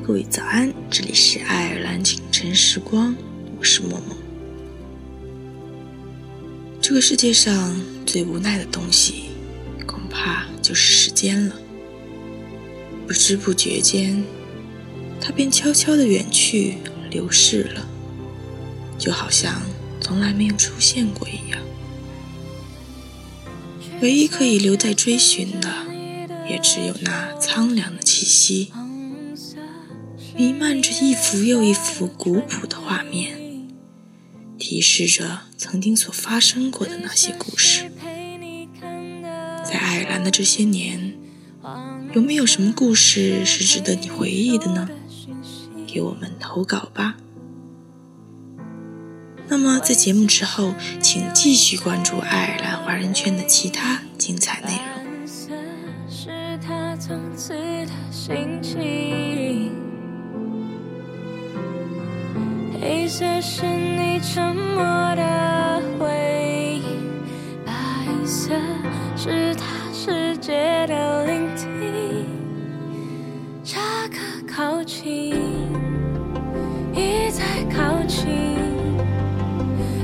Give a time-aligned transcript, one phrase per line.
[0.00, 3.14] 各位早安，这里是爱尔兰清晨时光，
[3.58, 4.16] 我是默默。
[6.80, 9.26] 这个世界上最无奈的东西，
[9.86, 11.54] 恐怕就是时间了。
[13.06, 14.24] 不知不觉间，
[15.20, 16.78] 它便悄悄地远去，
[17.10, 17.86] 流逝了，
[18.98, 19.62] 就好像
[20.00, 21.60] 从来没有出现过一样。
[24.00, 25.68] 唯一可以留在追寻的，
[26.48, 28.72] 也只有那苍凉的气息。
[30.34, 33.68] 弥漫着一幅又一幅古朴的画面，
[34.58, 37.90] 提示着曾经所发生过的那些故事。
[39.64, 41.14] 在爱尔兰的这些年，
[42.14, 44.88] 有没有什么故事是值得你回忆的呢？
[45.86, 47.16] 给我们投稿吧。
[49.48, 54.91] 那么在节目之后，请继续关注爱尔兰华人圈的其他精彩内容。
[63.02, 64.84] 黑色是你沉默
[65.16, 66.84] 的回忆，
[67.66, 67.72] 白
[68.24, 68.54] 色
[69.16, 72.24] 是他世界的聆听。
[73.64, 73.74] 这
[74.08, 75.34] 个靠近，
[76.94, 77.42] 一再
[77.76, 78.28] 靠近，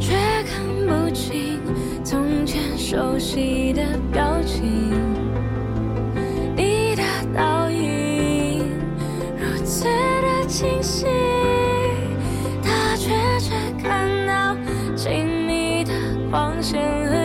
[0.00, 1.60] 却看不清
[2.02, 4.90] 从前熟悉的表情。
[6.56, 8.64] 你的倒影
[9.38, 11.06] 如此的清晰。
[15.02, 15.92] 亲密的
[16.30, 17.19] 光线。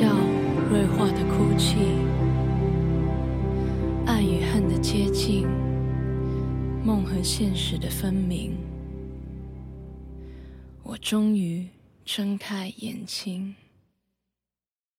[0.00, 0.06] 笑
[0.70, 1.76] 锐化的哭泣
[4.06, 5.46] 爱与恨的接近
[6.82, 8.56] 梦和现实的分明。
[10.82, 11.68] 我终于
[12.02, 13.54] 睁开眼睛。